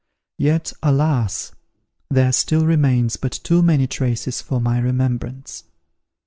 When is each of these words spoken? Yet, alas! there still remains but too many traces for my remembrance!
Yet, 0.39 0.73
alas! 0.81 1.51
there 2.09 2.31
still 2.31 2.65
remains 2.65 3.17
but 3.17 3.33
too 3.43 3.61
many 3.61 3.85
traces 3.85 4.41
for 4.41 4.59
my 4.59 4.79
remembrance! 4.79 5.65